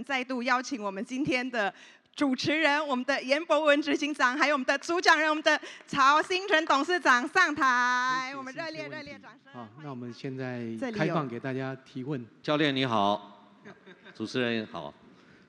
[0.00, 1.72] 们再度邀请我们今天的
[2.16, 9.52] 主持人，我们的严博文执行长，还有我们的主讲人，我们的曹新成董事长上台，我们热烈热烈掌声。
[9.52, 12.26] 好，那我们现在开放给大家提问。
[12.42, 13.52] 教练你好，
[14.14, 14.94] 主持人好，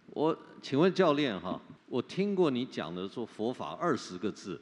[0.07, 4.61] 我请问教练哈，我听过你讲的说佛法二十个字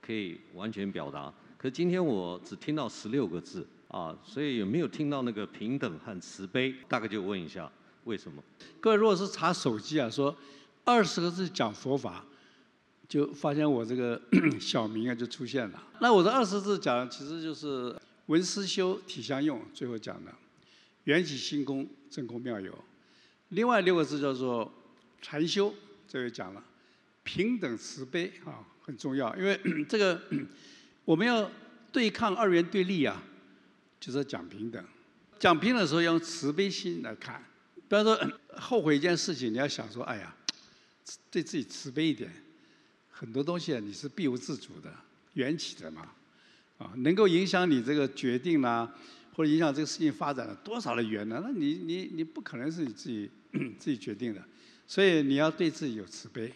[0.00, 3.66] 可以完全表达，可今天我只听到十六个字。
[3.88, 6.74] 啊，所以有没有听到那个平等和慈悲？
[6.88, 7.70] 大概就问一下，
[8.06, 8.42] 为什么？
[8.80, 10.34] 各位如果是查手机啊，说
[10.84, 12.24] 二十个字讲佛法，
[13.08, 14.20] 就发现我这个
[14.60, 15.82] 小名啊就出现了。
[16.00, 17.94] 那我的二十字讲，其实就是
[18.26, 20.32] 文思修体相用，最后讲的
[21.04, 22.72] 缘起性空真空妙有。
[23.50, 24.72] 另外六个字叫做
[25.20, 25.74] 禅修，
[26.08, 26.62] 这个讲了
[27.24, 30.20] 平等慈悲啊，很重要，因为 这个
[31.04, 31.50] 我们要
[31.90, 33.22] 对抗二元对立啊。
[33.98, 34.84] 就是讲平等，
[35.38, 37.42] 讲平等的时候要用慈悲心来看。
[37.88, 38.18] 比方说
[38.56, 40.34] 后悔一件事情，你要想说：哎呀，
[41.30, 42.30] 对自己慈悲一点。
[43.10, 44.92] 很多东西啊，你是必无自主的，
[45.32, 46.12] 缘起的嘛，
[46.76, 48.94] 啊，能够影响你这个决定啦、
[49.34, 51.40] 或者影响这个事情发展了多少的缘呢？
[51.42, 53.30] 那你你你不可能是你自己
[53.78, 54.44] 自己决定的，
[54.86, 56.52] 所以你要对自己有慈悲，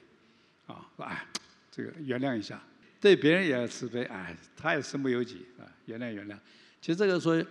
[0.67, 1.27] 啊，哎，
[1.71, 2.63] 这个原谅一下，
[3.01, 6.37] 对别人也要慈悲，哎，他也身不由己啊，原谅原谅。
[6.83, 7.43] 其实这个说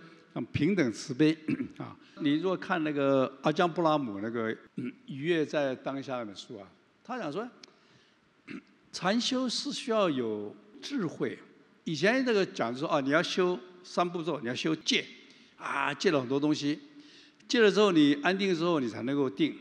[0.52, 1.36] 平等慈悲
[1.78, 4.52] 啊，你如果看那个阿姜布拉姆那个
[5.06, 6.70] 《愉悦在当下》那本书啊，
[7.02, 7.48] 他讲说，
[8.92, 11.38] 禅修是需要有智慧。
[11.84, 15.04] 以前这个讲说啊，你要修三步骤，你要修戒，
[15.56, 16.78] 啊，戒了很多东西，
[17.48, 19.56] 戒了之后你安定之后，你才能够定，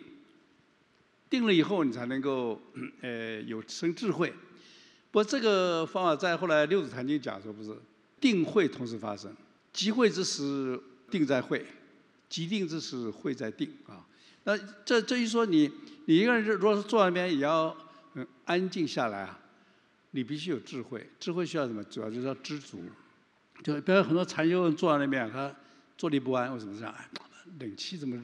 [1.29, 2.61] 定了以后你才能够
[3.01, 4.31] 呃有生智慧。
[5.11, 7.75] 不过这个方法在后来六祖坛经讲说不是，
[8.21, 9.35] 定慧同时发生。
[9.71, 11.59] 即会之时，定在会；
[12.27, 13.69] 即定之时，会在定。
[13.87, 14.05] 啊，
[14.43, 15.71] 那这这一说你，
[16.05, 17.75] 你一个人如果是坐在那边，也要
[18.45, 19.39] 安静下来啊。
[20.11, 21.83] 你必须有智慧，智慧需要什么？
[21.83, 22.83] 主要就是要知足。
[23.63, 25.53] 就比如很多禅修人坐在那边，他
[25.97, 26.91] 坐立不安，为什么这样？
[26.97, 27.07] 哎，
[27.59, 28.19] 冷气怎么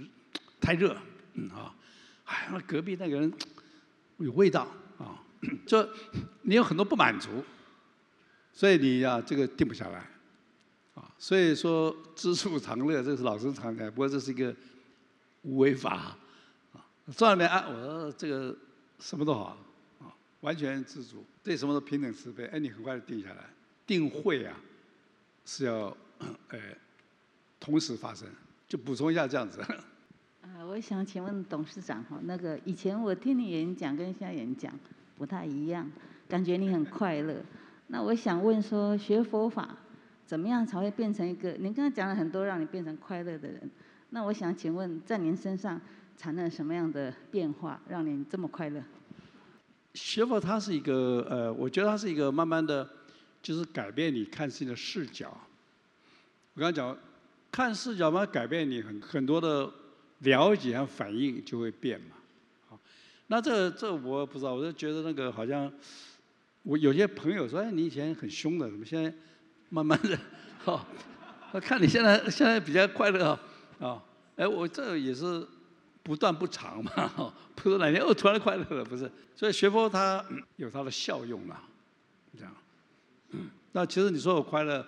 [0.59, 0.97] 太热？
[1.33, 1.75] 嗯啊，
[2.25, 3.31] 哎，那隔壁那个人
[4.17, 4.67] 有味道
[4.97, 5.21] 啊，
[5.67, 5.87] 就
[6.41, 7.43] 你有很多不满足，
[8.51, 10.09] 所以你呀，这个定不下来。
[10.95, 13.89] 啊，所以说知足常乐，这是老生常谈。
[13.91, 14.55] 不过这是一个
[15.43, 16.17] 无为法啊。
[17.13, 18.55] 坐那边啊，我这个
[18.97, 19.57] 什么都好
[19.99, 20.07] 啊，
[20.39, 22.45] 完全知足，对什么都平等慈悲。
[22.45, 23.49] 哎，你很快就定下来。
[23.85, 24.57] 定慧啊，
[25.45, 25.95] 是要
[26.47, 26.59] 呃
[27.59, 28.27] 同时发生。
[28.67, 29.61] 就补充一下这样子。
[30.41, 34.73] 啊，我想请问董事长哈，那个以前我听你演讲跟现在演讲
[35.17, 35.91] 不太一样，
[36.29, 37.35] 感觉你很快乐。
[37.87, 39.77] 那我想问说，学佛法。
[40.25, 41.51] 怎么样才会变成一个？
[41.53, 43.69] 您刚才讲了很多，让你变成快乐的人。
[44.09, 45.79] 那我想请问，在您身上
[46.17, 48.81] 产生什么样的变化，让您这么快乐？
[49.93, 52.89] 学佛它是一个呃，我觉得它是一个慢慢的，
[53.41, 55.37] 就是改变你看事情的视角。
[56.55, 56.97] 我刚才讲，
[57.51, 59.71] 看视角嘛，改变你很很多的
[60.19, 62.15] 了解和反应就会变嘛。
[62.67, 62.79] 好，
[63.27, 65.71] 那这这我不知道，我就觉得那个好像，
[66.63, 69.13] 我有些朋友说，哎，你以前很凶的，怎么现在？
[69.75, 70.17] 慢慢的，
[70.63, 70.85] 好，
[71.51, 73.39] 我看你现在现在比较快乐啊，
[73.81, 74.01] 啊，
[74.37, 75.45] 哎，我这也是
[76.01, 80.23] 不断不长嘛， 不是哪天哦突然快乐了，不是，所以学佛它
[80.55, 81.61] 有它的效用啊，
[82.37, 82.55] 这样，
[83.73, 84.87] 那其实你说我快乐，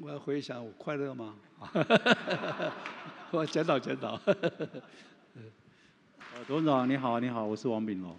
[0.00, 1.34] 我要回想我快乐吗？
[3.32, 4.20] 我检讨检讨。
[4.26, 4.36] 呃，
[6.46, 8.16] 董事长你好，你好，我是王炳龙，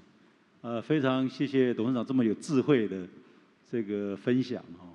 [0.59, 3.07] 呃，非常谢谢董事长这么有智慧的
[3.71, 4.89] 这个分享哈。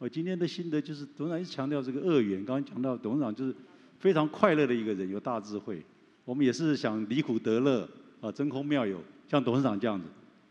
[0.00, 2.42] 我今天的心得就是，董事长一直强调这个恶缘。
[2.42, 3.54] 刚刚讲到董事长就是
[3.98, 5.84] 非常快乐的一个人，有大智慧。
[6.24, 7.86] 我们也是想离苦得乐
[8.22, 10.06] 啊，真空妙有，像董事长这样子。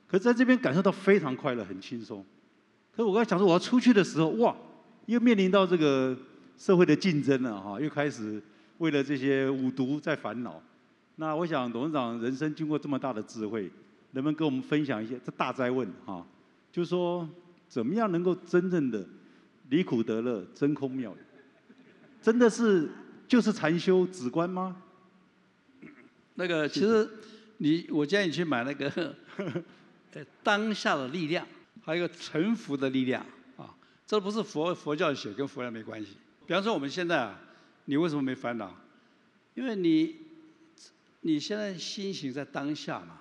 [0.06, 2.24] 可是在这边感受到非常快乐，很轻松。
[2.96, 4.56] 可是我刚才想说，我要出去的时候，哇，
[5.08, 6.16] 又面临到这个
[6.56, 8.40] 社会的竞争了哈，又开始
[8.78, 10.62] 为了这些五毒在烦恼。
[11.16, 13.72] 那我想董事长人生经过这么大的智慧，
[14.12, 16.24] 能不能跟我们分享一些这大哉问哈？
[16.72, 17.28] 就是说
[17.68, 19.04] 怎么样能够真正的
[19.70, 21.18] 离苦得乐，真空妙有，
[22.22, 22.90] 真的是
[23.28, 24.82] 就是禅修止观吗？
[26.36, 27.10] 那个其实
[27.58, 29.16] 你，我建议你去买那个
[30.42, 31.46] 当下的力量，
[31.84, 33.26] 还有一个臣服的力量
[33.58, 33.76] 啊。
[34.08, 36.18] 这不是佛佛教写，跟佛教没关系。
[36.48, 37.40] 比方说我们现在啊，
[37.86, 38.76] 你为什么没烦恼？
[39.54, 40.16] 因为你
[41.22, 43.20] 你现在心情在当下嘛。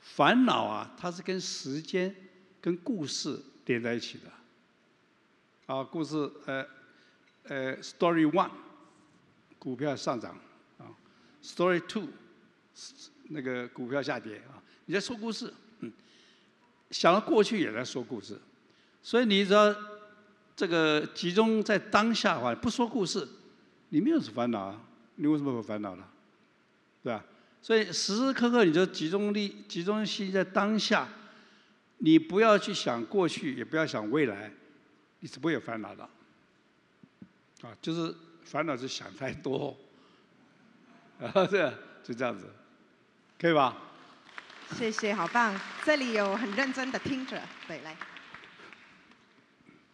[0.00, 2.12] 烦恼啊，它是跟时间、
[2.60, 4.24] 跟故事连在一起的。
[5.70, 6.66] 啊，故事呃
[7.44, 8.50] 呃，Story One，
[9.56, 10.36] 股票上涨
[10.78, 10.90] 啊
[11.44, 12.08] ，Story Two，
[13.28, 15.92] 那个股票下跌啊，你在说故事，嗯，
[16.90, 18.36] 想到过去也在说故事，
[19.00, 19.72] 所以你只要
[20.56, 23.28] 这个集中在当下的话，不说故事，
[23.90, 24.82] 你没有什么烦恼啊，
[25.14, 26.04] 你为什么会烦恼呢？
[27.04, 27.24] 对吧？
[27.62, 31.06] 所以时时刻刻你就集中力、集中心在当下，
[31.98, 34.52] 你不要去想过去，也不要想未来，
[35.20, 36.02] 你是不会有烦恼的。
[37.62, 39.76] 啊，就是烦恼是想太多，
[41.20, 41.70] 啊，对，
[42.02, 42.50] 就这样子，
[43.38, 43.76] 可以吧？
[44.78, 45.60] 谢谢，好棒！
[45.84, 47.94] 这里有很认真的听着，对，来，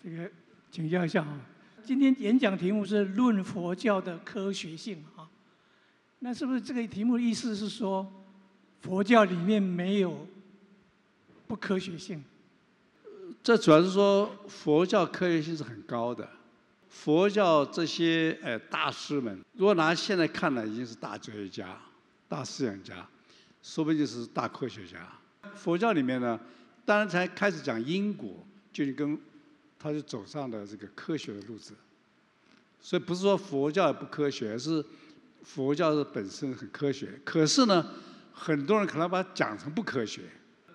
[0.04, 0.30] 这个
[0.70, 1.40] 请教一下啊，
[1.82, 5.28] 今天演讲题目是《论佛教的科学性》啊，
[6.20, 8.06] 那是不是这个题目的意思是说，
[8.82, 10.24] 佛教里面没有
[11.48, 12.22] 不科学性？
[13.46, 16.28] 这主要是说佛教科学性是很高的。
[16.88, 21.78] 佛教这些呃大师们，如果拿现在看来，已经是大哲学家、
[22.26, 23.06] 大思想家，
[23.62, 24.98] 说不定就是大科学家。
[25.54, 26.40] 佛教里面呢，
[26.84, 29.16] 当然才开始讲因果，就是跟
[29.78, 31.72] 他就走上了这个科学的路子。
[32.80, 34.84] 所以不是说佛教不科学，是
[35.44, 37.16] 佛教的本身很科学。
[37.24, 37.92] 可是呢，
[38.32, 40.22] 很多人可能把它讲成不科学。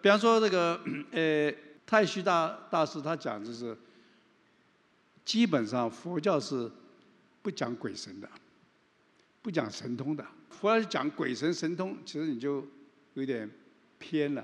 [0.02, 0.80] 比方说这个
[1.12, 1.54] 呃
[1.86, 3.78] 太虚大大师，他讲就是。
[5.24, 6.70] 基本上佛教是
[7.44, 8.28] 不讲鬼神的，
[9.44, 10.26] 不讲神通的。
[10.50, 12.68] 佛教讲鬼神神通，其实你就
[13.14, 13.50] 有点
[14.00, 14.44] 偏了。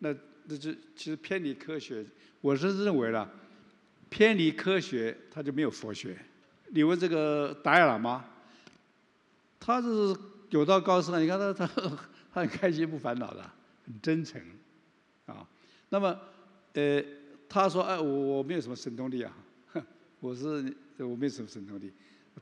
[0.00, 0.14] 那
[0.44, 2.04] 那就其实偏离科学。
[2.42, 3.28] 我是认为了，
[4.10, 6.16] 偏离科学，他就没有佛学。
[6.68, 8.26] 你问这个达赖喇嘛，
[9.58, 10.14] 他是
[10.50, 11.20] 有道高僧。
[11.20, 11.66] 你看他他
[12.34, 13.50] 他很开心不烦恼的，
[13.86, 14.40] 很真诚
[15.24, 15.48] 啊。
[15.88, 16.16] 那么
[16.74, 17.02] 呃，
[17.48, 19.32] 他说哎，我我没有什么神通力啊。
[20.20, 20.46] 我是
[20.98, 21.92] 我没有什么神通力，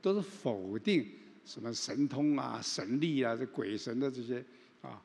[0.00, 1.06] 都是否定
[1.44, 4.43] 什么神通啊、神力啊、这鬼神的这些
[4.81, 5.02] 啊。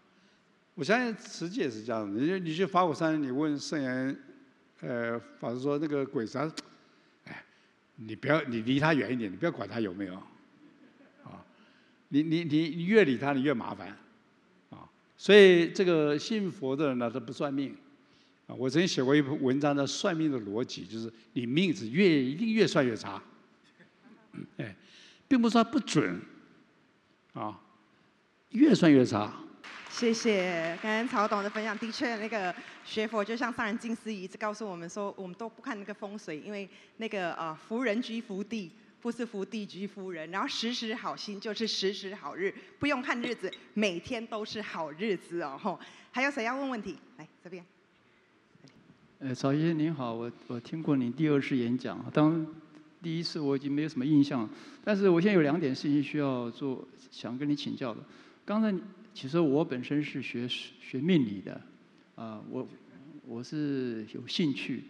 [0.73, 2.17] 我相信实际也是这样的。
[2.21, 4.17] 你就你去法鼓山，你问圣严
[4.79, 6.49] 呃法师说那个鬼神，
[7.25, 7.43] 哎，
[7.97, 11.45] 你不要你离他远一点，你不要管他有没有啊。
[12.07, 13.89] 你你你越理他，你越麻烦
[14.69, 14.89] 啊。
[15.17, 17.75] 所以这个信佛的人呢，他不算命。
[18.57, 23.21] 我曾经写过一篇文章，的《算命的逻辑》，就是你命是越一定越算越差，
[24.57, 24.75] 哎，
[25.27, 26.19] 并不是说不准，
[27.33, 27.59] 啊，
[28.49, 29.33] 越算越差。
[29.89, 32.53] 谢谢，刚刚曹董的分享，的确，那个
[32.85, 36.67] 学佛就像上人金思仪一直告诉我们说，我们都不看那个风水，因为
[36.97, 38.71] 那个啊福人居福地，
[39.01, 45.59] 不是福地居夫人，然后时时好心就是时时好日，不用看日子，每天都是好日子哦。
[45.61, 45.79] 吼，
[46.11, 46.97] 还有谁要问问题？
[47.17, 47.63] 来这边。
[49.23, 52.43] 呃，曹先生您好，我我听过您第二次演讲，当
[53.03, 54.49] 第一次我已经没有什么印象了，
[54.83, 57.99] 但是我现在有两点事情需要做，想跟你请教的。
[58.43, 58.75] 刚才
[59.13, 61.61] 其实我本身是学学命理的，
[62.15, 62.67] 啊、我
[63.27, 64.85] 我是有兴趣，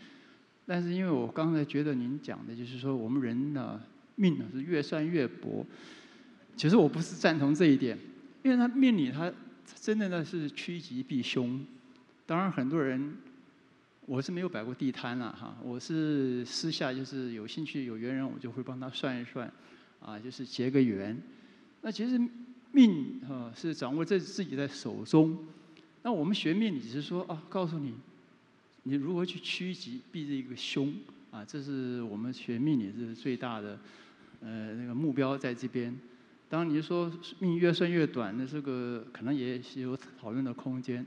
[0.66, 3.82] 但是因为我刚才觉得您讲的就是说我们人呢
[4.16, 5.66] 命呢是越算越薄，
[6.56, 8.00] 其实我不是赞同这一点，
[8.44, 9.30] 因为他命理他
[9.76, 11.66] 真的呢是趋吉避凶，
[12.26, 13.14] 当然很多人。
[14.12, 19.50] 我是没有摆过地摊了哈，我是私下就是有兴趣有缘人，我就会帮他算一算，
[20.02, 21.18] 啊，就是结个缘。
[21.80, 22.20] 那其实
[22.74, 25.40] 命哈是掌握在自己的手中。
[26.04, 27.94] 那我们学命理是说啊，告诉你
[28.84, 30.94] 你如何去趋吉避这个凶
[31.32, 33.80] 啊，这是我们学命理是最大的
[34.42, 35.98] 呃那个目标在这边。
[36.50, 41.06] 当然你说命越算越短，那这个可能也是有讨论的空间。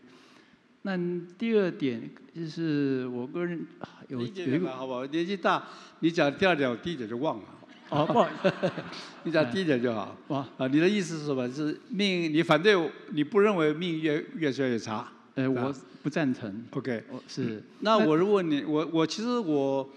[0.86, 0.98] 那
[1.38, 3.66] 第二点就是我个人
[4.08, 5.06] 有有一个，好不好？
[5.06, 5.64] 年纪大，
[6.00, 7.44] 你讲第二点，我第一点就忘了。
[7.88, 8.52] 哦，不好意思，
[9.24, 10.14] 你讲第一点就好。
[10.28, 11.50] 啊，啊，你的意思是什么？
[11.50, 12.30] 是命？
[12.30, 12.74] 你反对？
[13.12, 15.10] 你不认为命越越算越差？
[15.36, 16.62] 哎，我不赞成。
[16.72, 17.62] OK，是。
[17.80, 19.88] 那我如果你我我其实我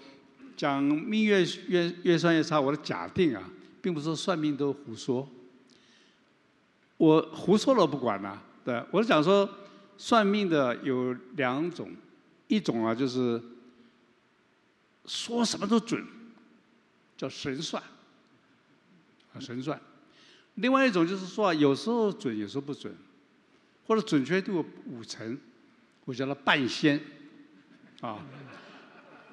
[0.56, 3.42] 讲命越越越算越差，我的假定啊，
[3.82, 5.28] 并不是说算命都胡说。
[6.96, 9.46] 我胡说了不管了，对，我是讲说。
[9.98, 11.90] 算命的有两种，
[12.46, 13.42] 一种啊就是
[15.04, 16.02] 说什么都准，
[17.16, 17.82] 叫神算，
[19.34, 19.76] 啊神算；
[20.54, 22.94] 另外一种就是说啊，有时候准，有时候不准，
[23.88, 25.36] 或者准确度五成，
[26.04, 27.00] 我叫他半仙，
[28.00, 28.24] 啊。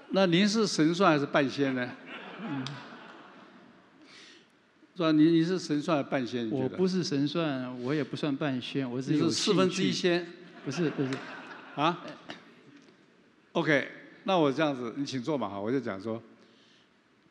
[0.10, 1.92] 那您是神算还是半仙呢？
[2.42, 2.66] 嗯，
[4.96, 5.12] 是吧？
[5.12, 6.50] 你你是神算还是半仙？
[6.50, 10.28] 我不是神算，我也不算半仙，我只有四分之一仙。
[10.66, 11.10] 不是不是，
[11.76, 12.04] 啊
[13.52, 13.88] ？OK，
[14.24, 16.20] 那我这样子，你请坐嘛哈，我就讲说，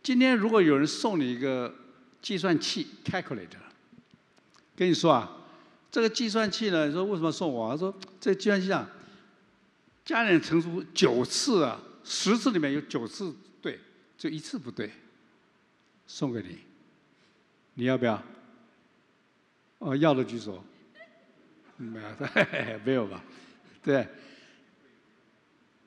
[0.04, 1.74] 今天如果有人送你一个
[2.22, 3.58] 计算器 calculator，
[4.76, 5.28] 跟你说啊，
[5.90, 7.68] 这个计算器呢，你说为什么送我？
[7.72, 8.88] 他说这计算器啊，
[10.04, 13.80] 加减乘除九次啊，十次里面有九次对，
[14.16, 14.92] 就一次不对，
[16.06, 16.58] 送给你，
[17.74, 18.22] 你要不要？
[19.80, 20.64] 哦，要的举手。
[21.76, 22.08] 没有，
[22.84, 23.22] 没有吧？
[23.82, 24.06] 对。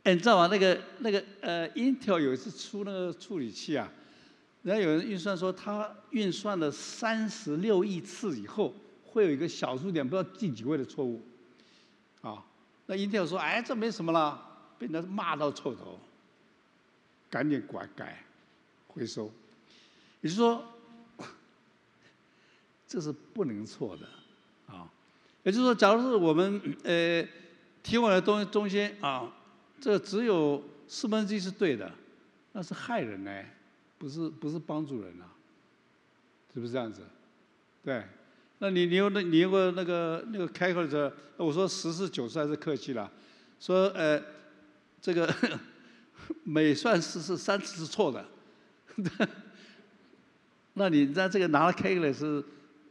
[0.03, 0.47] 哎，你知道吗？
[0.47, 3.91] 那个那个呃，Intel 有一次出那个处理器啊，
[4.63, 8.73] 人家有人运算说，它运算了三十六亿次以后，
[9.05, 11.21] 会有一个小数点，不知道第几位的错误。
[12.21, 12.43] 啊，
[12.85, 14.41] 那 Intel 说，哎，这没什么了，
[14.79, 15.99] 被人骂到臭头，
[17.29, 18.23] 赶紧改改，
[18.87, 19.31] 回收。
[20.21, 20.63] 也就是说，
[22.87, 24.07] 这是不能错的。
[25.47, 27.25] 也就是说，假如是我们呃
[27.81, 29.33] 提问的东中间啊，
[29.79, 31.89] 这只有四分之一是对的，
[32.51, 33.31] 那是害人呢，
[33.97, 35.31] 不是不是帮助人啊，
[36.53, 37.01] 是不是这样子？
[37.81, 38.03] 对，
[38.59, 43.09] 那你你有那你有个那个那个开口的时候，我说十次九次还是客气了，
[43.57, 44.21] 说呃
[45.01, 45.33] 这个
[46.43, 48.25] 每算十次三次是错的，
[50.73, 52.43] 那你在这个拿了开口来是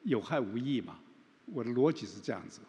[0.05, 0.99] 有害无益嘛？
[1.47, 2.61] 我的逻辑是这样子，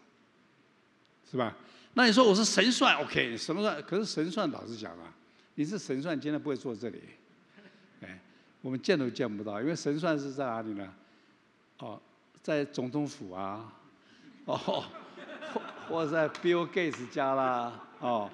[1.29, 1.55] 是吧？
[1.93, 3.35] 那你说我是神算，OK？
[3.35, 3.81] 什么算？
[3.81, 5.11] 可是神算老实讲啊，
[5.55, 7.01] 你是神算，今天不会坐这里，
[8.01, 8.19] 哎，
[8.61, 10.93] 我们见都见不到，因为神算是在哪里呢？
[11.79, 11.99] 哦，
[12.43, 13.73] 在总统府啊，
[14.45, 14.85] 哦，
[15.51, 18.29] 或或在 Bill Gates 家啦，哦，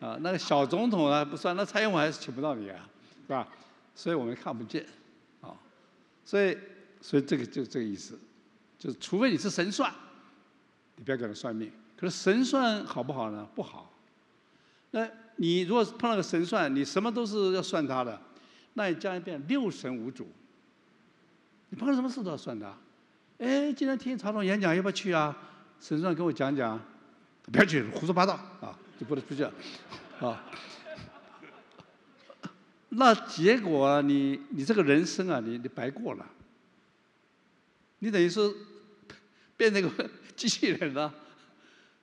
[0.00, 2.88] 啊，那个小总统啊不算，那蔡英文还是请不到你啊，
[3.26, 3.48] 是吧？
[3.96, 4.86] 所以我们看不见，
[5.40, 5.52] 啊，
[6.24, 6.56] 所以
[7.00, 8.16] 所以这个就这个意思。
[8.78, 9.92] 就是除非你是神算，
[10.96, 11.70] 你不要给他算命。
[11.96, 13.46] 可是神算好不好呢？
[13.54, 13.92] 不好。
[14.92, 18.20] 那你如果碰到个神算，你什么都是要算他的，
[18.74, 20.28] 那你将来变六神无主。
[21.70, 22.72] 你碰到什么事都要算他。
[23.38, 25.36] 哎，今天听曹总演讲，要不要去啊？
[25.80, 26.80] 神算跟我讲讲，
[27.52, 29.52] 不要去，胡说八道啊，就不能出去啊。
[32.90, 36.26] 那结果你你这个人生啊，你你白过了。
[38.00, 38.52] 你等于是
[39.56, 41.12] 变成个 机器人了，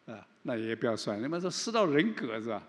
[0.06, 2.62] 啊，那也不要算，你们说失到人格是吧？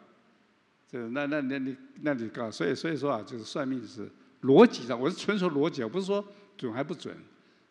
[0.89, 4.09] 这那那那你那你搞，所以所以说啊，就是算命是
[4.43, 6.25] 逻辑上，我是纯从逻辑，我不是说
[6.57, 7.17] 准还不准，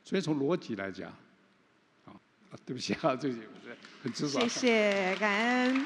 [0.03, 1.09] 所以从逻辑来讲，
[2.03, 2.11] 啊，
[2.65, 3.43] 对不起啊， 对不起，
[4.03, 4.43] 很直爽。
[4.49, 5.85] 谢谢，感恩。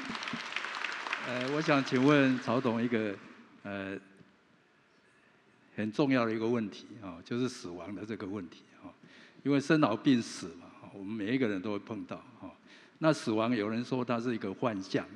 [1.28, 3.14] 呃，我想请问曹董一个
[3.62, 3.96] 呃
[5.76, 8.64] 很重要的一个问题啊，就是死亡的这个问题。
[9.42, 12.50] 因为生老病死嘛，我们每一个人都会碰到哈。
[12.98, 15.06] 那死亡有人说它是一个幻象，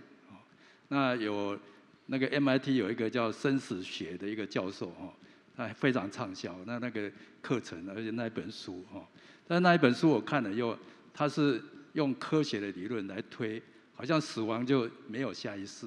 [0.89, 1.59] 那有
[2.07, 5.13] 那个 MIT 有一个叫生死学的一个教授哈，
[5.57, 7.11] 他非常畅销那那个
[7.43, 9.07] 课程，而且那一本书哈。
[9.47, 10.77] 但那一本书我看了又，
[11.13, 11.63] 他是
[11.93, 13.63] 用科学的理论来推，
[13.95, 15.87] 好像死亡就没有下一世，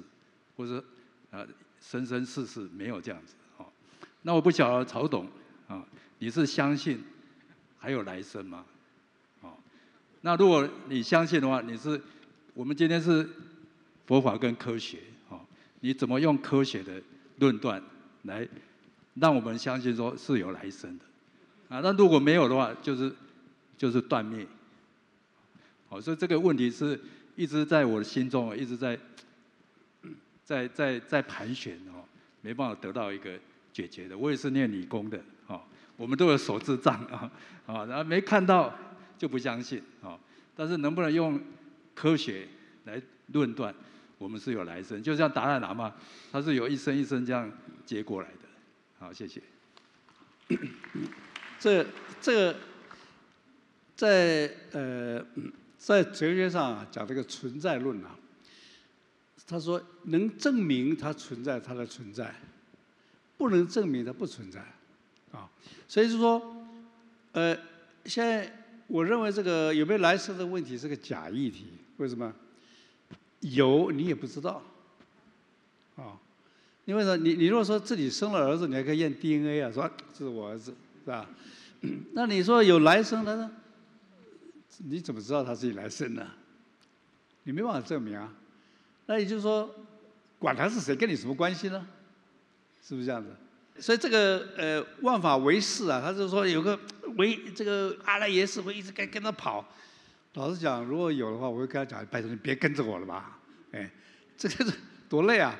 [0.56, 0.84] 或者
[1.32, 1.44] 啊
[1.82, 3.66] 生生世世没有这样子哈。
[4.22, 5.28] 那我不晓得曹董
[5.68, 5.84] 啊，
[6.20, 7.04] 你是相信？
[7.80, 8.66] 还有来生吗？
[9.42, 9.54] 哦，
[10.22, 12.02] 那如果你相信的话，你是
[12.54, 13.28] 我们今天是
[14.06, 15.40] 佛法跟科学，哦，
[15.82, 17.02] 你怎么用科学的
[17.38, 17.82] 论断
[18.24, 18.48] 来
[19.16, 21.06] 让我们相信说是有来生的？
[21.76, 23.14] 啊，那如果没有的话，就是
[23.78, 24.46] 就是断灭。
[25.90, 27.00] 好，所以这个问题是
[27.36, 29.00] 一直在我的心中，一直在
[30.44, 32.04] 在在在盘旋哦，
[32.42, 33.38] 没办法得到一个
[33.72, 34.18] 解决的。
[34.18, 35.62] 我也是念理工的，哦。
[35.98, 37.30] 我们都有手智障啊，
[37.68, 38.74] 啊，然后没看到
[39.18, 40.18] 就不相信啊。
[40.56, 41.40] 但是能不能用
[41.94, 42.48] 科学
[42.86, 43.02] 来
[43.34, 43.74] 论断
[44.18, 45.02] 我们是有来生？
[45.04, 45.94] 就像达赖喇嘛，
[46.32, 47.52] 他是有一生一生这样
[47.86, 48.48] 接过来的。
[49.00, 49.42] 好，谢谢。
[51.60, 51.86] 这
[52.22, 52.56] 这个
[53.96, 55.24] 在呃
[55.78, 58.16] 在哲学上讲这个存在论啊，
[59.48, 62.26] 他说能证明它存在，它的存在；
[63.38, 64.64] 不能证明它不存在。
[65.88, 66.42] 所以是说，
[67.32, 67.58] 呃，
[68.06, 68.52] 现在
[68.88, 71.68] 我认为这个有没有来生的问题是个假议题。
[71.98, 72.34] 为什么？
[73.42, 74.62] 有你也不知道。
[75.96, 76.20] 啊，
[76.86, 81.28] 因为呢，你你如果说自己生了儿子，你还可以验 DNA 啊，说这是我儿子，是吧？
[82.14, 83.52] 那你说有来生的呢？
[84.80, 86.28] 你怎么知道他自己来生呢？
[87.44, 88.32] 你没办法证明啊。
[89.08, 89.74] 那也就是说，
[90.38, 91.88] 管他是谁，跟你什么关系呢？
[92.84, 93.30] 是不是这样子？
[93.80, 96.78] 所以这个呃万法唯识啊，他就说有个
[97.18, 99.66] 唯这个阿赖耶识会一直跟跟他跑。
[100.34, 103.40] 老实讲，如果有的话，我会跟他讲，拜托你别跟着我了吧，
[103.74, 103.90] 哎，
[104.38, 104.72] 这个是
[105.10, 105.58] 多累啊！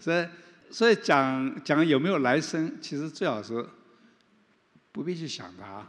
[0.00, 0.26] 所以
[0.70, 3.66] 所以讲讲有没有来生，其实最好是
[4.92, 5.86] 不必去想它，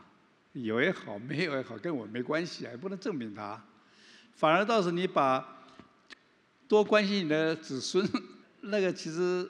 [0.54, 3.64] 有也好，没有也好，跟我没关系啊，也不能证明它。
[4.34, 5.64] 反而倒是你把
[6.68, 8.06] 多关心你的子孙，
[8.62, 9.50] 那个其实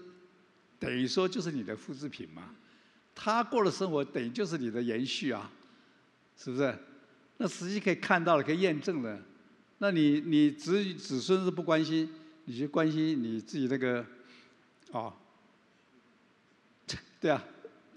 [0.80, 2.56] 等于说就是你的复制品嘛。
[3.14, 5.50] 他过的生活等于就是你的延续啊，
[6.38, 6.78] 是不是？
[7.38, 9.22] 那实际可以看到了，可以验证的。
[9.78, 12.10] 那你你子子孙是不关心，
[12.46, 14.06] 你就关心你自己那个，
[14.92, 15.14] 哦，
[17.20, 17.44] 对啊，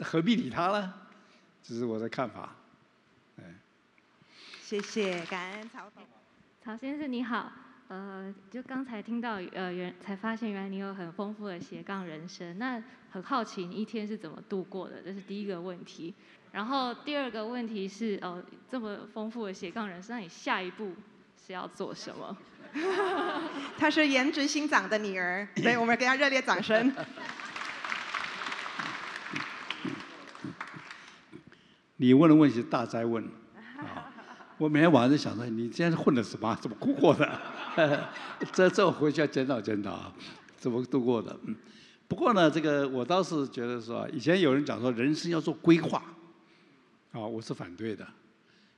[0.00, 0.94] 何必理他呢？
[1.62, 2.56] 这是我的看法。
[3.38, 3.54] 哎，
[4.62, 6.02] 谢谢，感恩曹总。
[6.62, 7.52] 曹先生你好，
[7.88, 15.00] 呃，就刚才听到呃原才发现原来你有很丰富的斜杠人生，那很好奇你一天是怎么度过的？
[15.02, 16.12] 这是第一个问题。
[16.52, 20.94] 然后第二个问题是，哦，这么丰富的斜杠人生，那你下一步
[21.46, 22.36] 是要做什么？
[23.78, 26.92] 她是颜值新长的女儿，所以我们给她热烈掌声。
[31.96, 33.26] 你问的问题是大灾问，
[34.58, 36.54] 我每天晚上在想着，你今天混的什么？
[36.60, 37.40] 怎么度过的？
[38.52, 40.12] 这这我回去要检讨检讨啊，
[40.56, 41.38] 怎么度过的？
[41.44, 41.54] 嗯，
[42.08, 46.02] 不过呢，这个我倒是觉得说，以前有人讲说，人生要做规划。
[47.12, 48.06] 啊，我是反对的。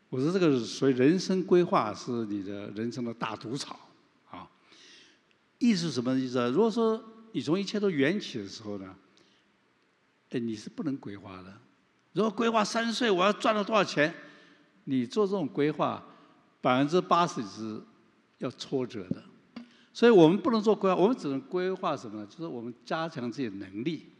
[0.08, 3.78] 我说这个所谓人生规划是你的人生的大毒草，
[4.30, 4.48] 啊，
[5.58, 6.48] 意思是什么意思啊？
[6.48, 7.02] 如果说
[7.32, 8.94] 你从一切都缘起的时候呢，
[10.30, 11.52] 哎，你是不能规划的。
[12.12, 14.12] 如果规划三岁我要赚了多少钱，
[14.84, 16.04] 你做这种规划，
[16.60, 17.80] 百分之八十是
[18.40, 19.22] 要挫折的。
[19.94, 22.26] 所以我们不能做规划，我们只能规划什么呢？
[22.26, 24.10] 就是我们加强自己的能力，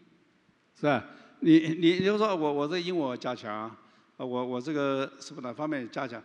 [0.74, 1.04] 是吧？
[1.40, 3.52] 你你比如说我我这英文加强。
[4.16, 6.22] 啊我我这个是不哪方面加强，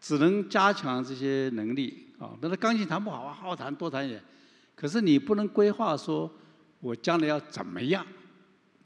[0.00, 2.34] 只能加强这些能力啊。
[2.34, 4.20] 比如说钢琴弹不好啊，好好弹多弹一点。
[4.74, 6.28] 可是你不能规划说，
[6.80, 8.04] 我将来要怎么样？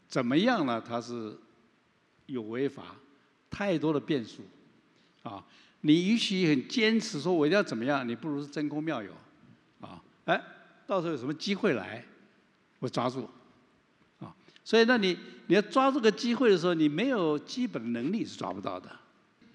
[0.07, 0.79] 怎么样呢？
[0.79, 1.35] 它是
[2.27, 2.97] 有违法，
[3.49, 4.43] 太多的变数
[5.23, 5.43] 啊。
[5.87, 9.13] 你与其很坚持说我一定要怎么样，你不如是真空妙有
[9.83, 10.03] 啊。
[10.25, 10.43] 哎，
[10.87, 12.03] 到时候有什么机会来，
[12.79, 13.29] 我抓住。
[14.19, 18.91] 啊所以，那你你要抓这个机会的时候，你没有基本能力是抓不到的。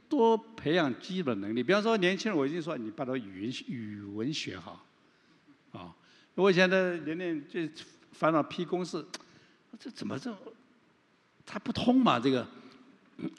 [0.07, 4.85] 多培养基本能力，比方说年轻人，我已经说你把它语文语文学好，
[5.71, 5.95] 啊，
[6.35, 7.59] 我以前的年年就
[8.11, 9.03] 烦恼批公式，
[9.79, 10.31] 这怎么这
[11.43, 12.19] 它不通嘛？
[12.19, 12.47] 这个，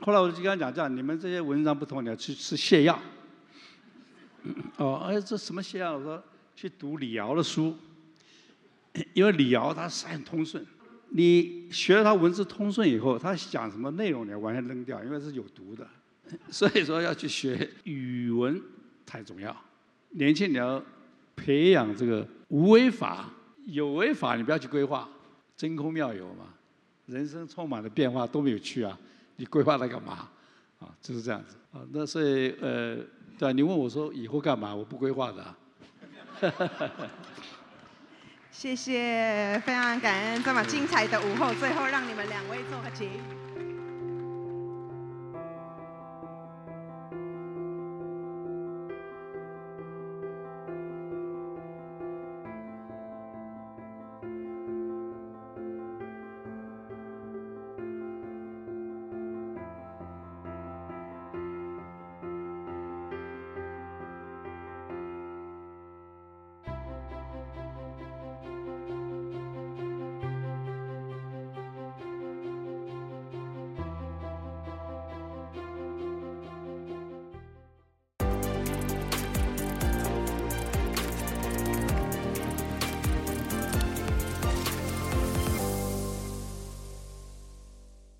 [0.00, 3.00] 后来我就跟他讲，这样你们这些文章不通，你要去吃泻药。
[4.76, 5.96] 哦，哎，这什么泻药？
[5.96, 6.22] 我说
[6.54, 7.76] 去读李敖的书，
[9.14, 10.64] 因为李敖他是很通顺。
[11.10, 15.86] 你学了他文字通顺以后，他讲什么内容你要完全扔掉，因为是有毒的。
[16.50, 18.60] 所以说要去学语文
[19.04, 19.54] 太重要。
[20.10, 20.82] 年轻你要
[21.34, 23.28] 培养这个无为法，
[23.66, 25.08] 有为法你不要去规划，
[25.56, 26.46] 真空妙有嘛。
[27.06, 28.96] 人生充满了变化，多么有趣啊！
[29.40, 30.28] 你规划它干嘛？
[30.80, 31.80] 啊，就是这样子啊。
[31.92, 32.96] 那所以呃，
[33.38, 34.74] 对啊，你问我说以后干嘛？
[34.74, 35.56] 我不规划的啊。
[38.52, 43.39] 谢谢，非常感恩这么精彩的午后，最后让你们两位做个结语。